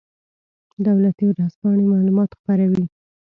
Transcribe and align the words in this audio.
دولتي 0.85 1.25
ورځپاڼې 1.29 1.83
معلومات 1.91 2.29
خپروي 2.39 2.85